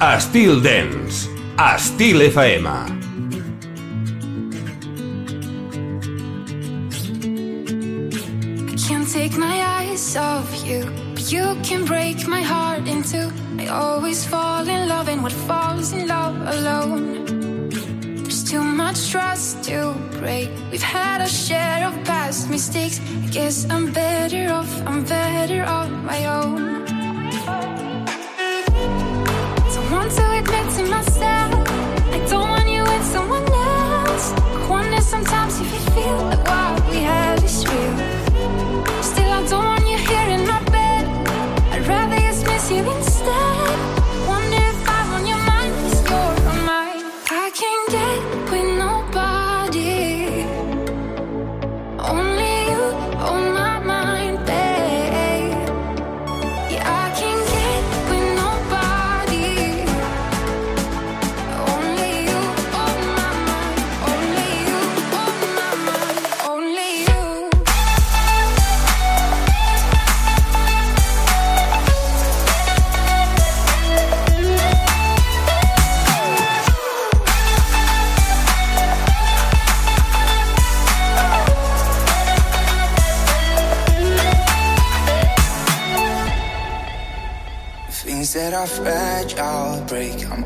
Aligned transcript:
Styl 0.00 0.62
Dance. 0.62 1.28
Styl 1.76 2.20
FM. 2.30 3.00
Take 9.12 9.36
my 9.36 9.60
eyes 9.78 10.16
off 10.16 10.64
you, 10.64 10.88
you 11.28 11.56
can 11.62 11.84
break 11.84 12.28
my 12.28 12.40
heart 12.40 12.86
in 12.86 13.02
two. 13.02 13.30
I 13.58 13.66
always 13.66 14.24
fall 14.24 14.66
in 14.66 14.88
love, 14.88 15.08
and 15.08 15.22
what 15.22 15.32
falls 15.32 15.92
in 15.92 16.06
love 16.06 16.36
alone. 16.56 17.68
There's 18.22 18.44
too 18.44 18.62
much 18.62 19.10
trust 19.10 19.64
to 19.64 19.94
break. 20.20 20.48
We've 20.70 20.80
had 20.80 21.20
a 21.20 21.28
share 21.28 21.86
of 21.88 21.92
past 22.04 22.48
mistakes. 22.48 23.00
I 23.24 23.26
guess 23.26 23.68
I'm 23.68 23.92
better 23.92 24.52
off, 24.52 24.72
I'm 24.86 25.04
better 25.04 25.64
on 25.64 26.04
my 26.04 26.24
own. 26.26 26.79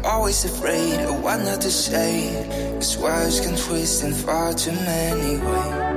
always 0.05 0.45
afraid 0.45 1.01
of 1.01 1.23
what 1.23 1.39
not 1.45 1.61
to 1.63 1.71
say. 1.71 2.47
Cause 2.75 2.97
words 2.99 3.41
can 3.41 3.57
twist 3.57 4.05
in 4.05 4.13
far 4.13 4.53
too 4.53 4.73
many 4.73 5.37
ways. 5.37 5.95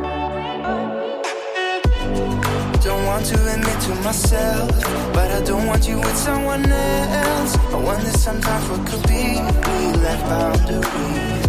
Don't 2.84 3.06
want 3.06 3.26
to 3.26 3.36
admit 3.54 3.80
to 3.82 3.96
myself, 4.04 4.72
but 5.14 5.30
I 5.32 5.42
don't 5.44 5.68
want 5.68 5.88
you 5.88 5.98
with 5.98 6.18
someone 6.18 6.66
else. 6.66 7.58
I 7.58 7.78
wonder 7.84 8.12
sometimes 8.12 8.70
what 8.70 8.88
could 8.88 9.04
be. 9.08 9.26
We 9.68 9.78
left 10.04 10.24
boundaries. 10.30 11.44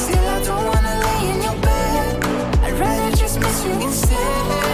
Still, 0.00 0.26
I 0.36 0.42
don't 0.44 0.64
wanna 0.66 0.94
lay 1.06 1.30
in 1.30 1.42
your 1.42 1.58
bed. 1.62 2.24
I'd 2.64 2.78
rather 2.80 3.16
just 3.16 3.38
miss 3.38 3.64
you 3.64 3.72
instead. 3.72 4.65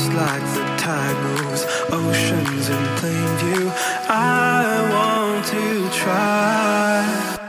just 0.00 0.12
like 0.14 0.42
the 0.54 0.64
tide 0.78 1.16
moves 1.24 1.66
oceans 1.92 2.70
in 2.70 2.84
plain 2.96 3.36
view. 3.38 3.70
I 4.08 4.88
want 4.94 5.46
to 5.46 5.90
try. 5.90 7.39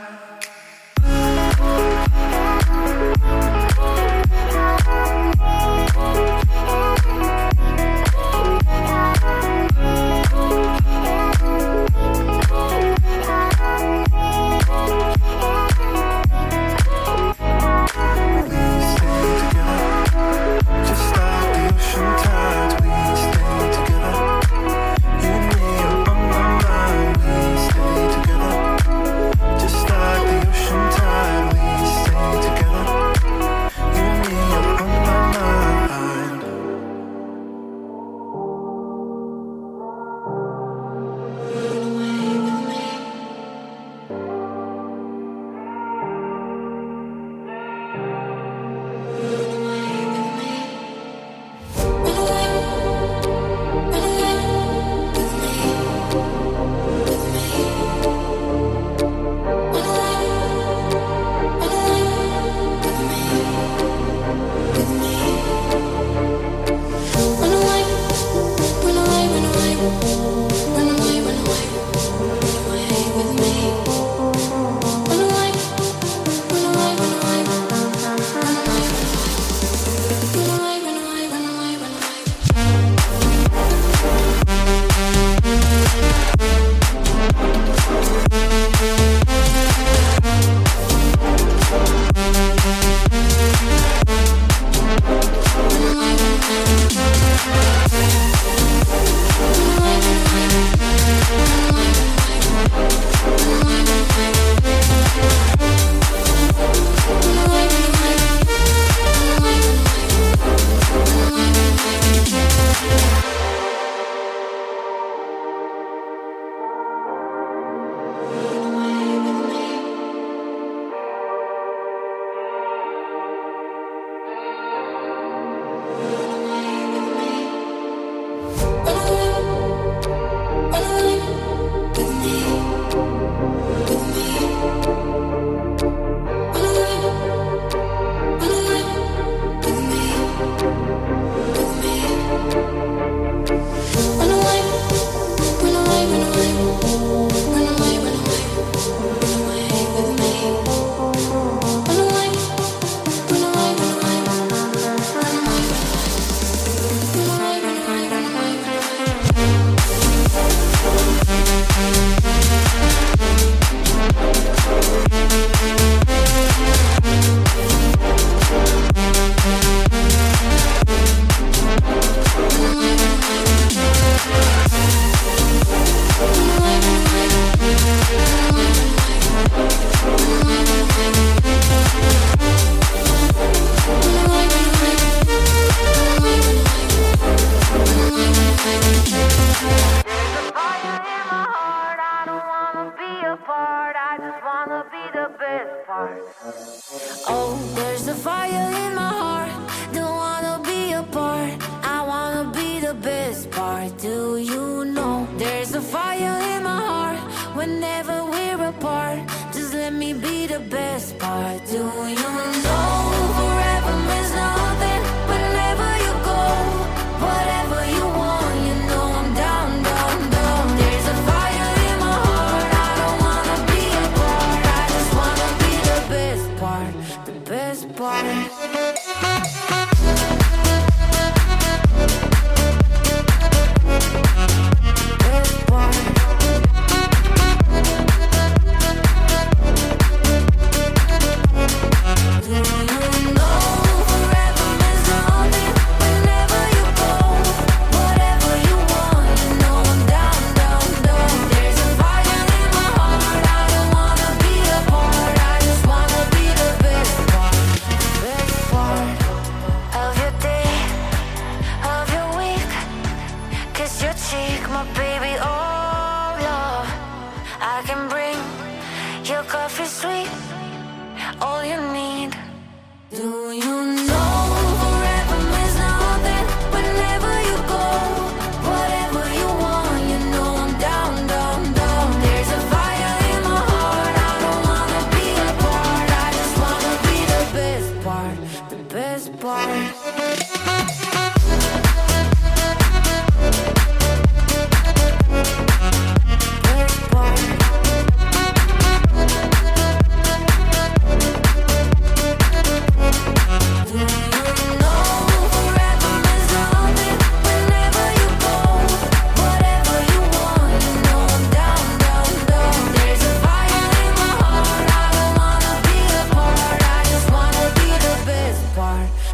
me 210.01 210.13
be 210.13 210.47
the 210.47 210.59
best 210.59 211.19
part. 211.19 211.63
Do 211.67 211.77
you 211.77 212.15
know? 212.15 212.70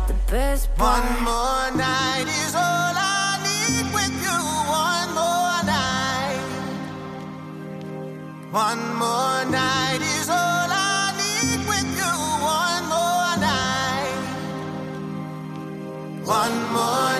the 0.07 0.13
best 0.31 0.73
part. 0.75 1.03
One 1.03 1.23
more 1.23 1.71
night 1.77 2.27
is 2.27 2.55
all 2.55 2.93
I 2.95 3.39
need 3.47 3.85
with 3.93 4.15
you. 4.25 4.39
One 4.87 5.09
more 5.19 5.59
night. 5.75 6.43
One 8.51 8.83
more 9.03 9.41
night 9.51 10.01
is 10.01 10.29
all 10.29 10.69
I 10.71 11.11
need 11.21 11.59
with 11.71 11.89
you. 11.99 12.13
One 12.61 12.83
more 12.93 13.35
night. 13.49 14.23
One 16.25 16.57
more. 16.73 17.16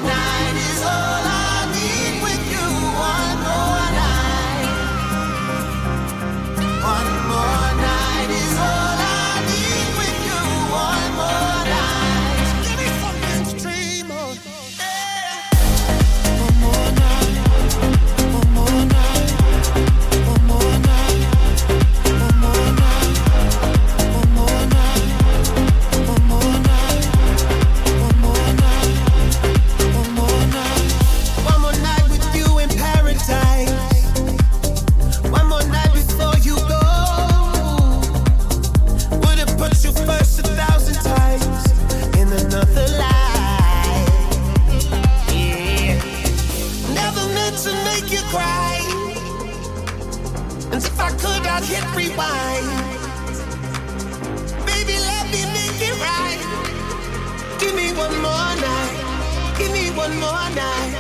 one 60.08 60.20
more 60.20 60.50
night. 60.56 60.94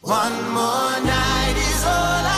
One 0.00 0.50
more 0.54 1.00
night 1.00 1.56
is 1.56 1.84
all 1.84 2.26
I 2.32 2.35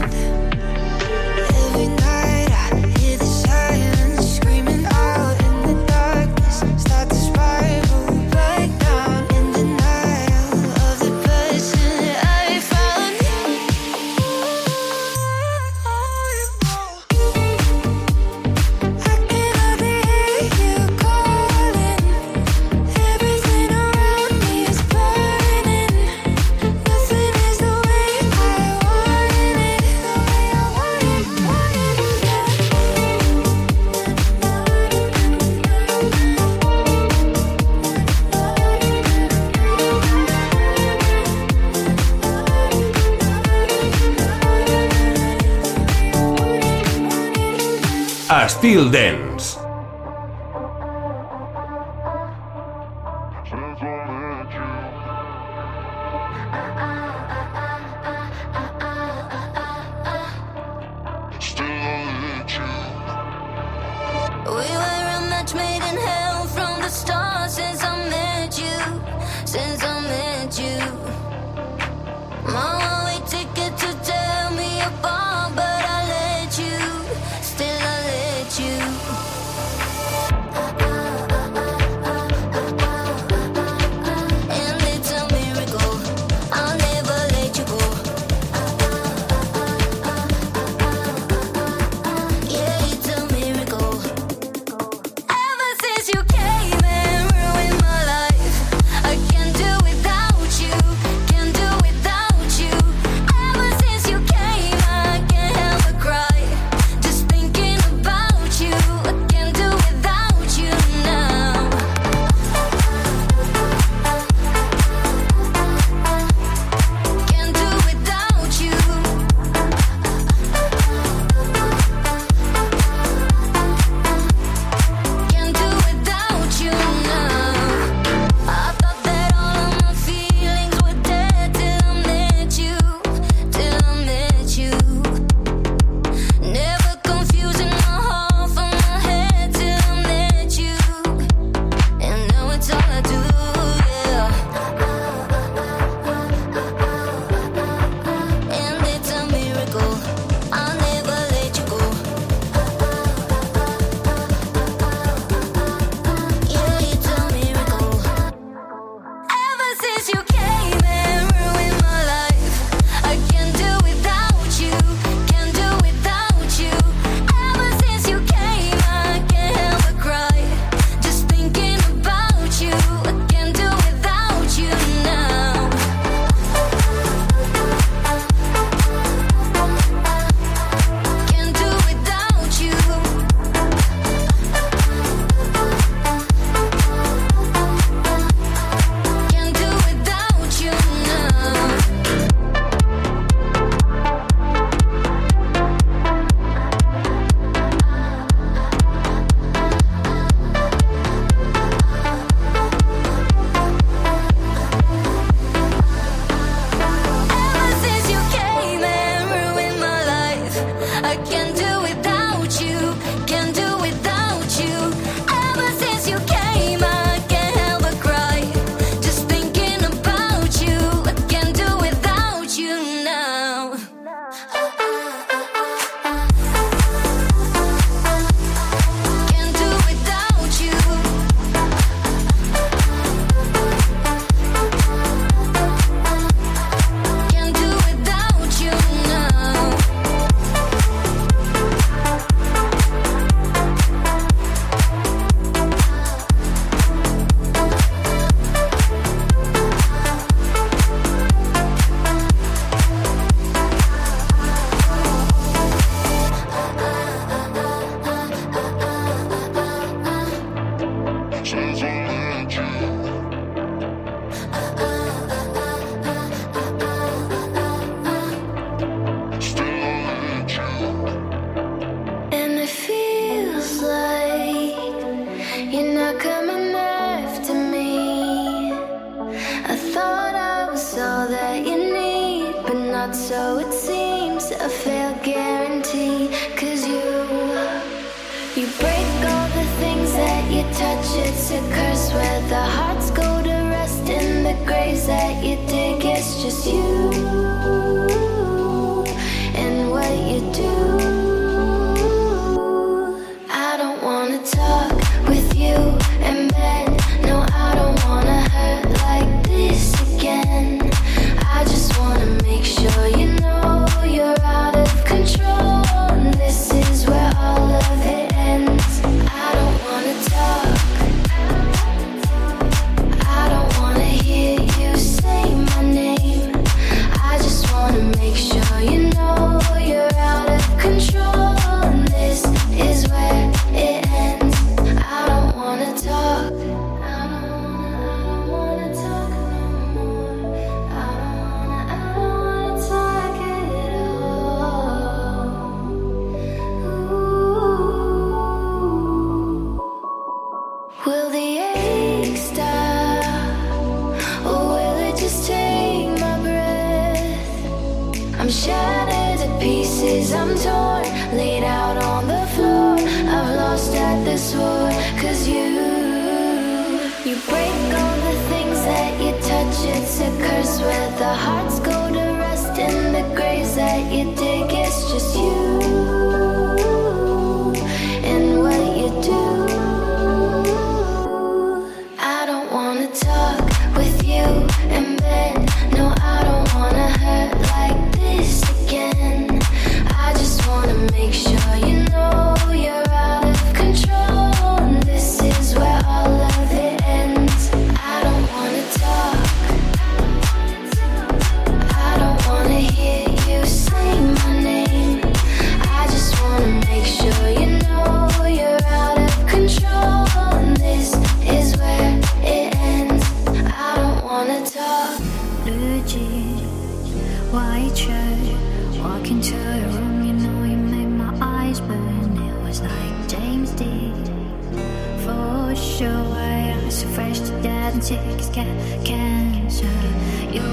the 48.76 48.92
things 48.92 49.29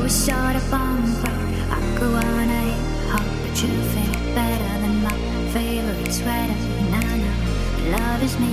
shot. 0.08 0.54
I 0.54 1.96
go 1.98 2.06
on 2.14 2.48
a 2.48 2.66
hope 3.10 3.42
but 3.42 3.62
you 3.62 3.68
feel 3.92 4.34
better 4.34 4.80
than 4.80 5.02
my 5.02 5.16
favorite 5.52 6.12
sweater. 6.12 6.52
And 6.52 6.94
I 6.94 7.16
know 7.16 7.98
love 7.98 8.22
is 8.22 8.38
me, 8.38 8.52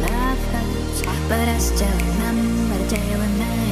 love 0.00 0.38
hurts, 0.52 1.02
but 1.28 1.48
I 1.48 1.58
still 1.58 1.88
remember 1.88 2.78
the 2.78 2.96
day 2.96 3.16
we 3.16 3.38
met. 3.38 3.63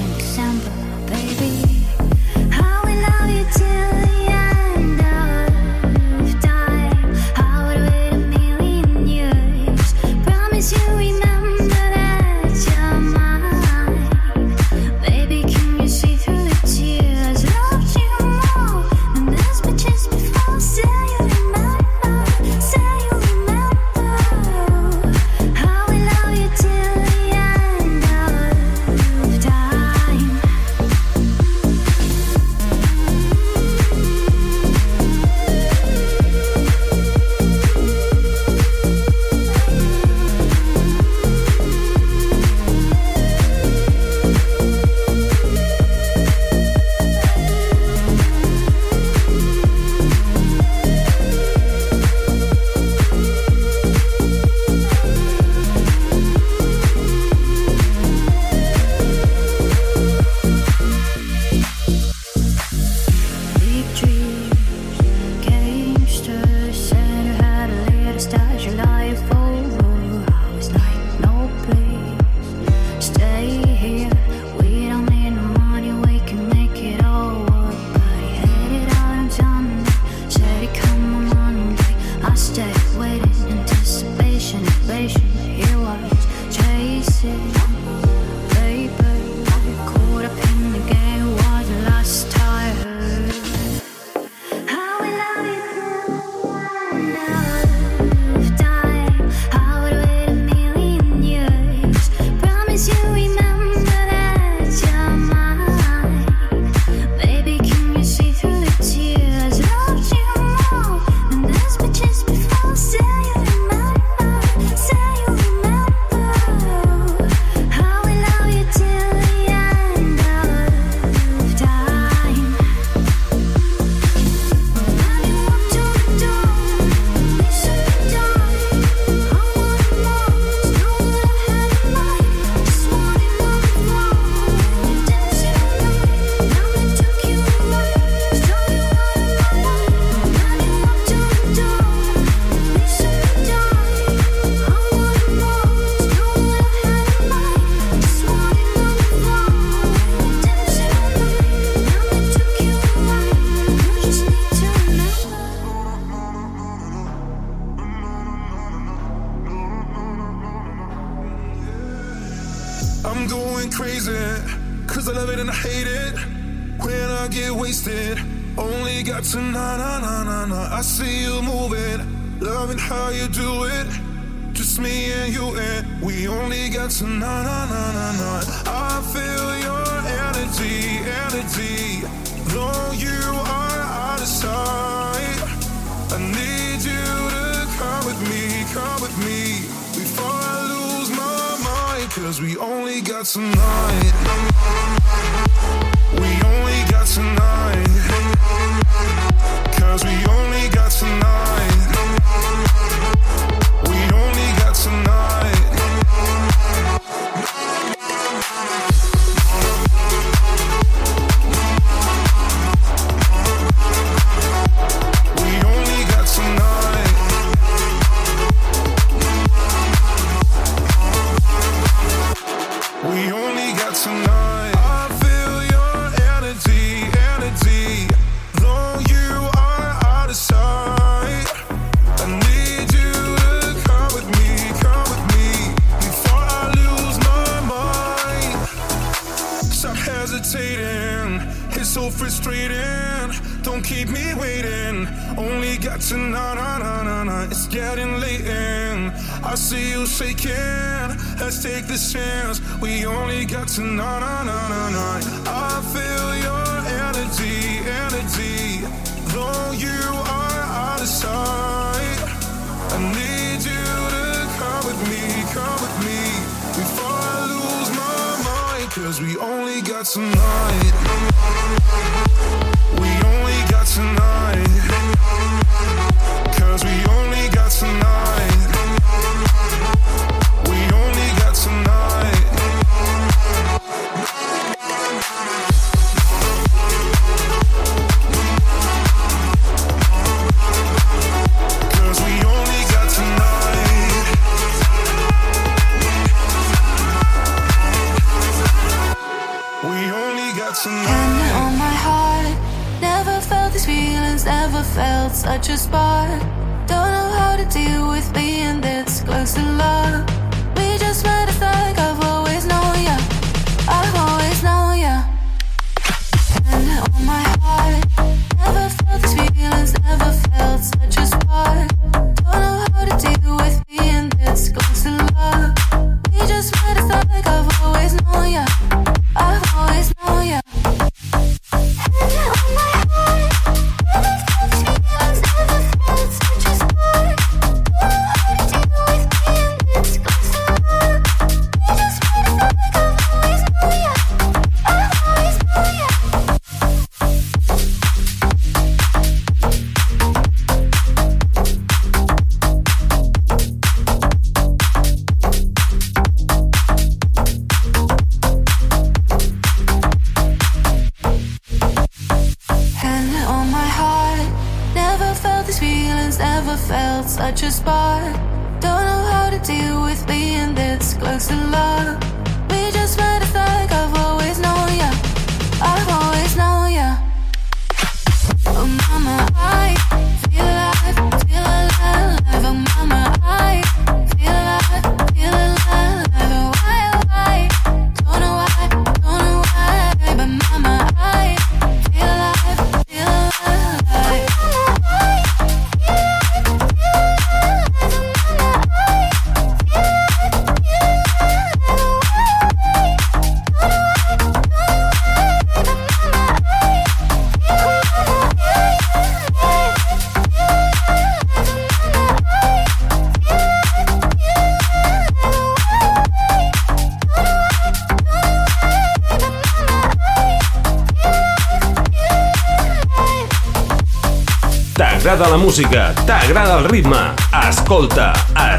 T'agrada 425.23 425.51
la 425.51 425.57
música, 425.57 426.13
t'agrada 426.27 426.81
el 426.81 426.89
ritme. 426.91 427.37
Escolta 427.55 428.33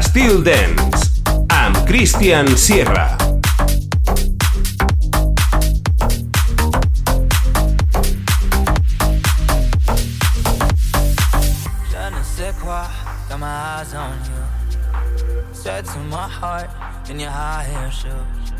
Steel 0.04 0.42
Dance 0.44 1.22
amb 1.48 1.78
Christian 1.86 2.54
Sierra. 2.54 3.16
Got 13.30 13.40
my 13.40 13.46
eyes 13.46 13.94
on 13.94 14.12
you. 14.28 15.54
Said 15.54 15.86
to 15.86 15.98
my 16.10 16.28
heart 16.28 16.68
in 17.08 17.18
your 17.20 17.30
high 17.30 17.64
hair 17.64 17.90
shoes. 17.90 18.52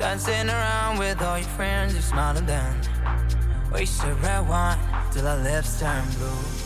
Dancing 0.00 0.48
around 0.48 0.98
with 0.98 1.22
all 1.22 1.38
your 1.38 1.46
friends, 1.50 1.94
you 1.94 2.00
smiled 2.00 2.38
and 2.38 2.48
then 2.48 2.74
wasted 3.70 4.20
red 4.24 4.48
wine 4.48 4.78
till 5.12 5.28
our 5.28 5.38
lips 5.38 5.78
turn 5.78 6.02
blue. 6.18 6.65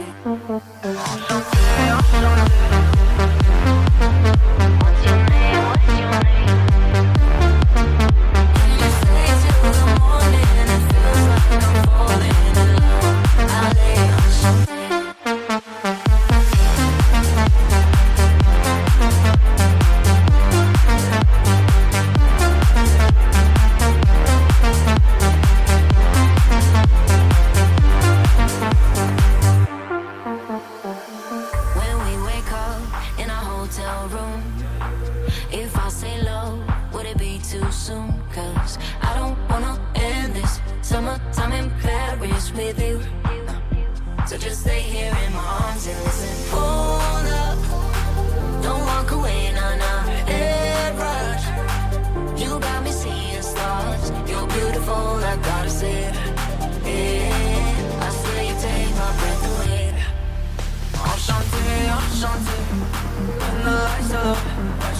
Thank 0.23 0.49
you. 2.95 3.00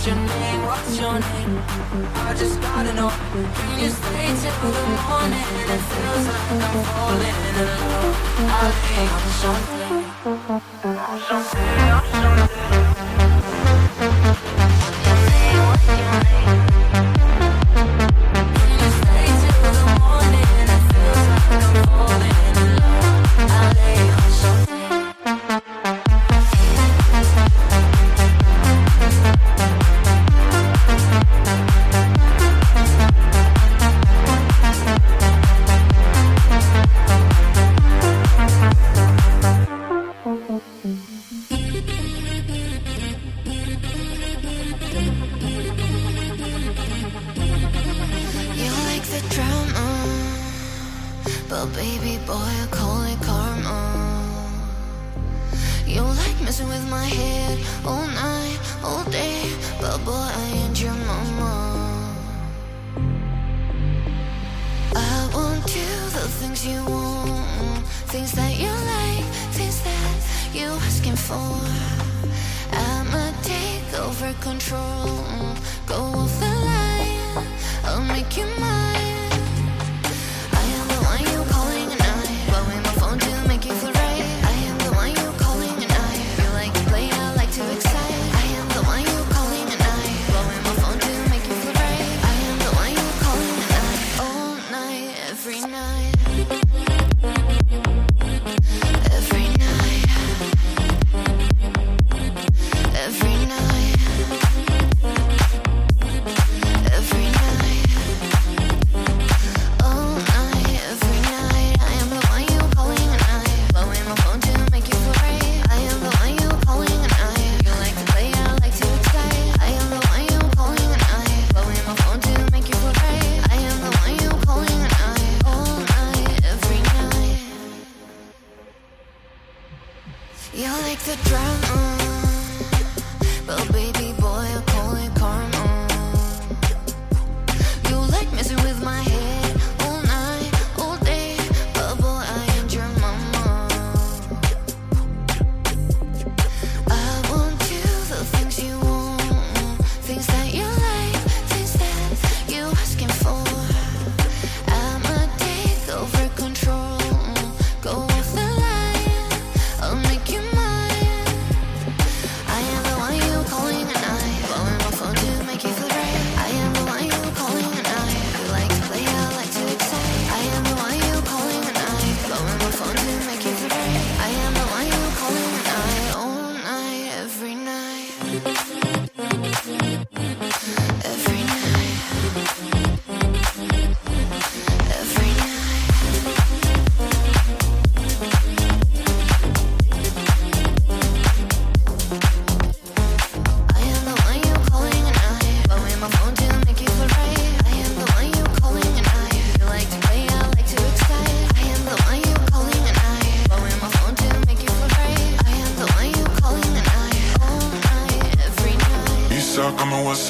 What's 0.02 0.10
your 0.10 0.18
name? 0.26 0.62
What's 0.66 0.97
your 0.97 1.14
name? 1.14 1.62
I 2.26 2.34
just 2.36 2.60
gotta 2.60 2.91
know. 2.95 3.10
Can 3.12 3.80
you 3.80 3.89
stay 3.91 4.34
till 4.41 4.72
the 4.74 4.82
morning? 4.97 5.45
It 5.70 5.78
feels 5.78 6.26
like 6.26 6.49
I'm 6.49 6.74
falling 6.89 7.38
in 7.45 7.62
love. 7.70 8.18
I 8.49 8.66
lay 8.82 9.06
on 9.14 9.30
something. 9.38 10.02
Something, 10.82 11.22
something. 11.30 12.41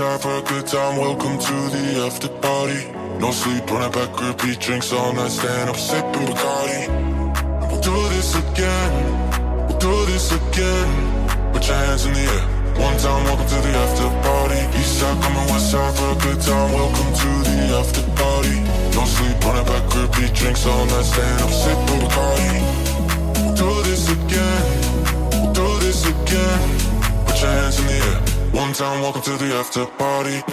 time 0.02 0.20
for 0.20 0.36
a 0.38 0.42
good 0.42 0.66
time, 0.66 0.98
welcome 0.98 1.38
to 1.38 1.56
the 1.70 2.02
after 2.08 2.28
party. 2.42 2.90
No 3.20 3.30
sleep, 3.30 3.70
running 3.70 3.92
back, 3.92 4.10
repeat 4.20 4.60
drinks 4.60 4.92
all 4.92 5.14
night, 5.14 5.30
stand 5.30 5.70
up, 5.70 5.76
sipping 5.76 6.26
Bacardi. 6.26 6.82
We'll 7.70 7.82
do 7.82 7.98
this 8.10 8.34
again, 8.34 8.92
we'll 9.68 9.78
do 9.78 9.94
this 10.10 10.32
again. 10.32 10.90
Put 11.54 11.68
your 11.68 11.78
hands 11.86 12.06
in 12.08 12.14
the 12.14 12.26
air. 12.34 12.46
One 12.82 12.98
time, 12.98 13.24
welcome 13.26 13.46
to 13.46 13.60
the 13.62 13.74
after 13.84 14.10
party. 14.26 14.60
East 14.80 15.00
side, 15.00 15.22
coming 15.22 15.48
west 15.54 15.70
side 15.70 15.94
for 15.94 16.10
a 16.10 16.18
good 16.26 16.42
time, 16.42 16.70
welcome 16.74 17.12
to 17.22 17.30
the 17.46 17.58
after 17.78 18.04
party. 18.18 18.58
No 18.98 19.06
sleep, 19.06 19.38
running 19.46 19.68
back, 19.70 19.86
repeat 19.94 20.34
drinks 20.34 20.66
all 20.66 20.86
night, 20.88 21.06
stand 21.06 21.42
up, 21.46 21.52
sipping 21.62 22.02
Bacardi. 22.02 22.54
We'll 23.38 23.54
do 23.54 23.70
this 23.88 24.10
again, 24.10 24.66
we'll 25.30 25.54
do 25.54 25.68
this 25.86 26.02
again. 26.10 26.62
Put 27.28 27.38
your 27.40 27.52
hands 27.54 27.80
in 27.80 27.86
the 27.86 28.00
air. 28.02 28.31
One 28.54 28.74
time, 28.74 29.02
welcome 29.02 29.22
to 29.22 29.38
the 29.38 29.56
after 29.56 29.86
party. 29.86 30.44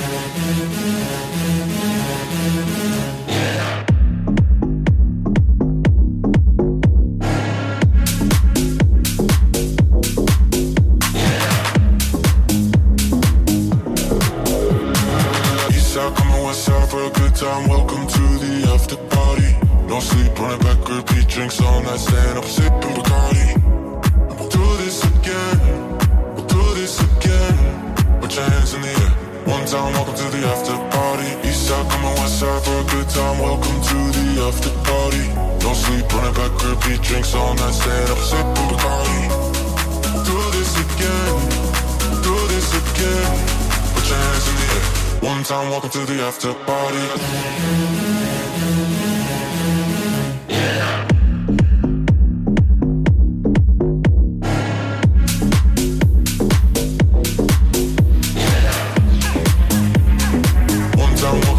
Time. 17.39 17.69
Welcome 17.69 18.05
to 18.09 18.19
the 18.19 18.69
after 18.75 18.97
party. 18.97 19.55
No 19.87 20.01
sleep, 20.01 20.37
running 20.41 20.59
back, 20.59 20.89
repeat 20.89 21.29
drinks 21.29 21.61
all 21.61 21.81
night, 21.83 22.01
staying 22.01 22.37
up, 22.37 22.45
sipping 22.45 22.68
time, 45.49 45.71
welcome 45.71 45.89
to 45.89 46.01
the 46.01 46.23
after 46.23 46.53
party. 46.53 46.99
One 60.99 61.17
time, 61.17 61.59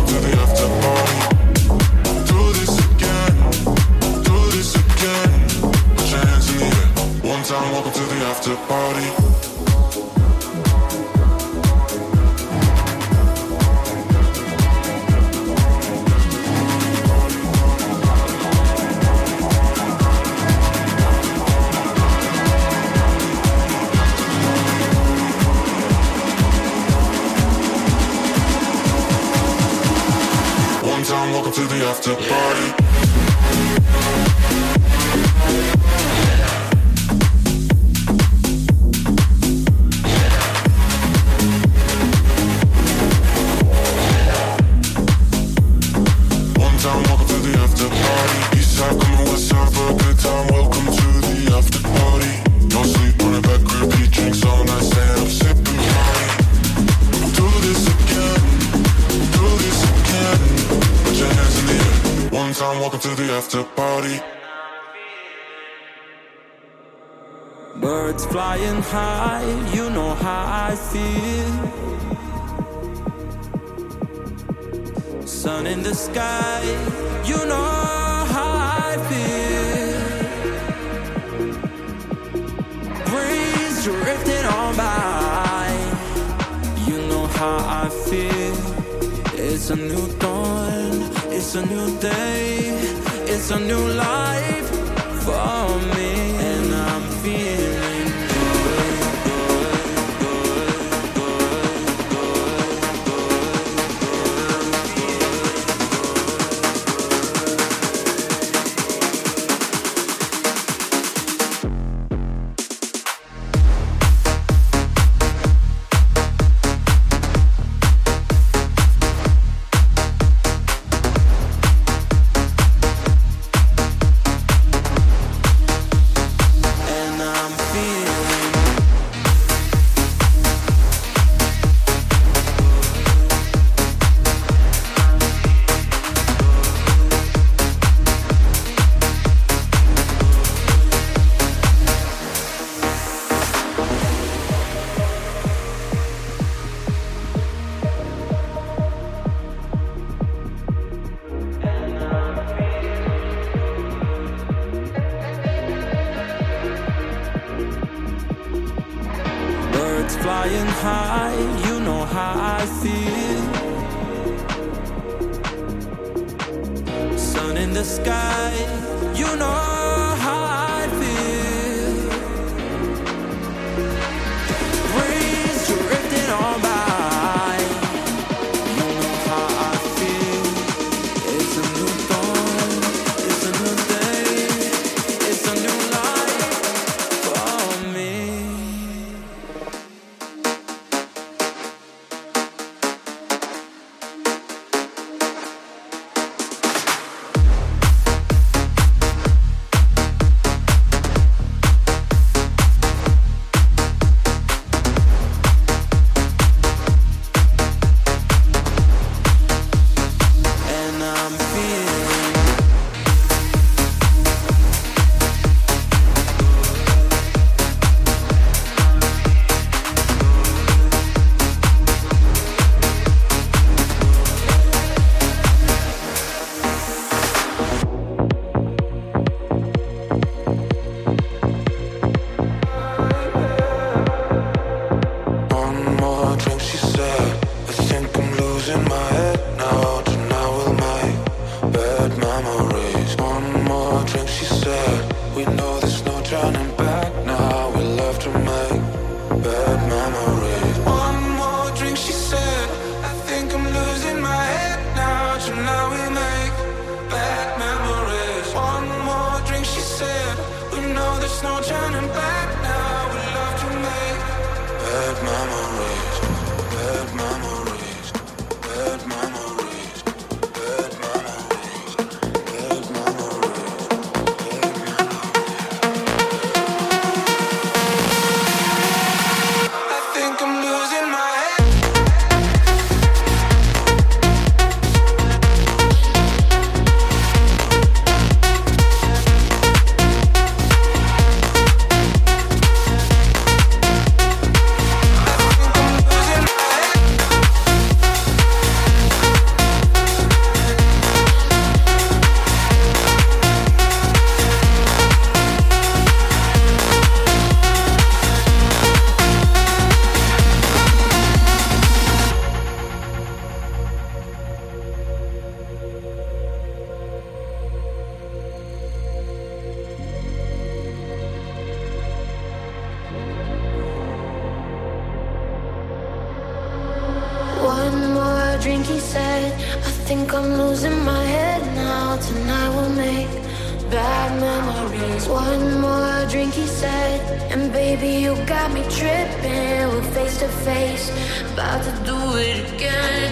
bad 333.89 334.39
memories. 334.39 335.27
One 335.27 335.81
more 335.81 336.25
drink, 336.29 336.53
he 336.53 336.67
said, 336.67 337.19
and 337.51 337.71
baby, 337.71 338.21
you 338.23 338.35
got 338.45 338.71
me 338.71 338.81
tripping. 338.83 339.87
We're 339.89 340.11
face 340.13 340.37
to 340.39 340.47
face, 340.47 341.09
about 341.53 341.83
to 341.83 341.91
do 342.05 342.17
it 342.37 342.73
again, 342.73 343.31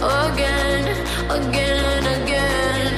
again, 0.00 0.82
again, 1.30 2.02
again. 2.22 2.92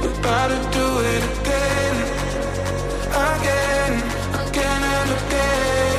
We're 0.00 0.18
about 0.18 0.48
to 0.48 0.60
do 0.78 0.86
it 1.12 1.22
again, 1.40 1.96
again, 3.28 3.92
again, 4.46 4.82
and 4.82 5.10
again. 5.26 5.97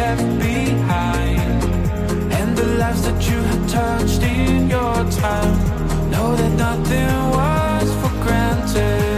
left 0.00 0.38
behind 0.38 1.62
and 2.38 2.56
the 2.56 2.66
lives 2.82 3.02
that 3.06 3.20
you 3.28 3.38
had 3.50 3.62
touched 3.68 4.22
in 4.22 4.70
your 4.76 4.96
time. 5.24 5.56
Know 6.10 6.28
that 6.40 6.52
nothing 6.66 7.12
was 7.36 7.88
for 8.00 8.12
granted. 8.24 9.09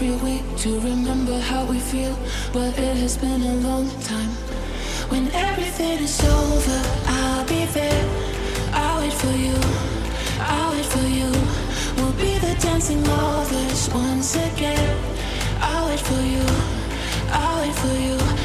every 0.00 0.30
week 0.30 0.44
to 0.56 0.78
remember 0.78 1.36
how 1.40 1.64
we 1.64 1.76
feel, 1.80 2.16
but 2.52 2.68
it 2.78 2.96
has 2.98 3.16
been 3.16 3.42
a 3.42 3.54
long 3.68 3.90
time. 4.02 4.30
When 5.10 5.28
everything 5.32 5.98
is 5.98 6.20
over, 6.20 6.80
I'll 7.06 7.44
be 7.48 7.64
there. 7.66 8.04
I'll 8.72 9.00
wait 9.00 9.12
for 9.12 9.34
you. 9.44 9.56
I'll 10.38 10.70
wait 10.70 10.84
for 10.84 11.08
you. 11.18 11.30
We'll 11.96 12.12
be 12.12 12.38
the 12.38 12.54
dancing 12.60 13.02
lovers 13.06 13.90
once 13.92 14.36
again. 14.36 14.88
I'll 15.60 15.88
wait 15.88 16.00
for 16.00 16.22
you. 16.22 16.46
I'll 17.32 17.60
wait 17.60 17.74
for 17.74 17.94
you. 17.98 18.37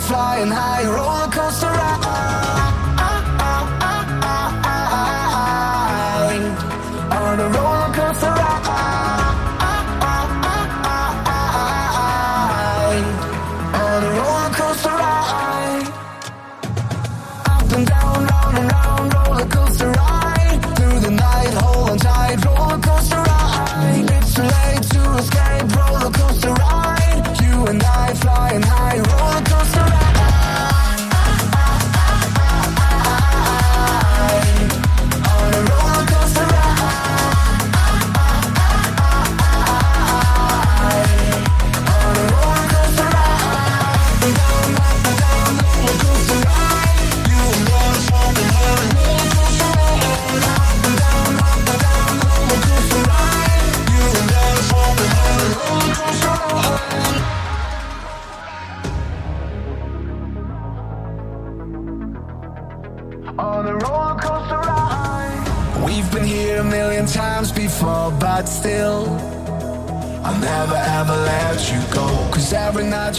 fly, 0.00 0.36
flying 0.36 0.50
high, 0.50 0.84
roller 0.84 1.30
coaster. 1.30 1.45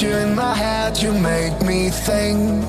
you 0.02 0.10
in 0.10 0.36
my 0.36 0.54
head, 0.54 1.02
you 1.02 1.12
make 1.12 1.60
me 1.62 1.90
think. 1.90 2.64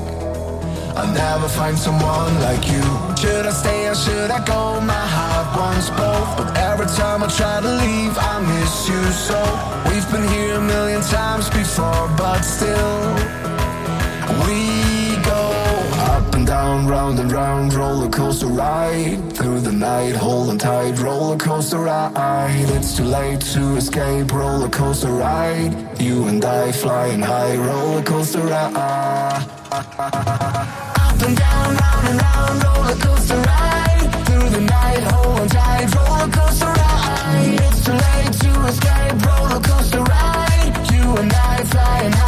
I'll 0.97 1.13
never 1.13 1.49
find 1.49 1.77
someone 1.77 2.35
like 2.41 2.65
you. 2.67 2.83
Should 3.21 3.45
I 3.45 3.51
stay 3.51 3.89
or 3.89 3.95
should 3.95 4.31
I 4.31 4.45
go? 4.45 4.81
My 4.81 5.07
heart 5.17 5.49
wants 5.59 5.91
both. 5.91 6.31
But 6.39 6.57
every 6.57 6.87
time 6.87 7.23
I 7.23 7.29
try 7.29 7.61
to 7.61 7.73
leave, 7.85 8.17
I 8.17 8.41
miss 8.41 8.89
you 8.89 9.03
so. 9.29 9.41
We've 9.89 10.09
been 10.11 10.27
here 10.35 10.55
a 10.57 10.61
million 10.61 11.03
times 11.03 11.51
before, 11.51 12.09
but 12.17 12.43
still, 12.43 13.15
we 14.47 14.88
round, 16.69 16.91
round 16.91 17.19
and 17.19 17.33
round, 17.33 17.75
roller 17.75 18.11
coaster 18.11 18.47
ride 18.47 19.33
through 19.35 19.61
the 19.61 19.73
night, 19.73 20.15
holding 20.15 20.59
tight, 20.59 20.99
roller 20.99 21.39
coaster 21.39 21.79
ride. 21.79 22.69
It's 22.77 22.97
too 22.97 23.05
late 23.05 23.41
to 23.53 23.77
escape, 23.77 24.31
roller 24.33 24.69
coaster 24.69 25.13
ride. 25.13 25.73
You 25.99 26.27
and 26.29 26.45
I 26.45 26.73
flying 26.73 27.23
high, 27.23 27.57
roller 27.57 28.03
coaster 28.03 28.41
ride. 28.41 28.75
Up 29.73 31.23
and 31.27 31.37
down, 31.37 31.77
round 31.83 32.07
and 32.11 32.21
round, 32.27 32.65
roller 32.65 32.99
coaster 33.05 33.41
ride 33.51 34.11
through 34.27 34.51
the 34.51 34.61
night, 34.61 35.03
holding 35.13 35.49
tight, 35.49 35.89
roller 35.97 36.31
coaster 36.39 36.73
ride. 36.81 37.61
It's 37.67 37.85
too 37.87 37.97
late 38.07 38.33
to 38.43 38.51
escape, 38.71 39.17
roller 39.27 39.61
coaster 39.69 40.03
ride. 40.03 40.73
You 40.93 41.17
and 41.17 41.33
I 41.33 41.65
flying 41.65 42.13
high. 42.13 42.28